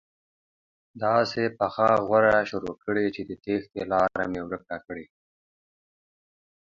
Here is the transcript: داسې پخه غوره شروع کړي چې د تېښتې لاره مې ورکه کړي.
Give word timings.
داسې 1.03 1.41
پخه 1.57 1.89
غوره 2.07 2.37
شروع 2.49 2.75
کړي 2.83 3.05
چې 3.15 3.21
د 3.29 3.31
تېښتې 3.43 3.81
لاره 3.91 4.25
مې 4.31 4.41
ورکه 4.47 4.77
کړي. 4.85 5.05